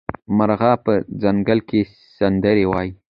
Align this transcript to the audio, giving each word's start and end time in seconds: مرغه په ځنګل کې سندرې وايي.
مرغه 0.37 0.71
په 0.83 0.93
ځنګل 1.21 1.59
کې 1.69 1.81
سندرې 2.17 2.63
وايي. 2.71 2.89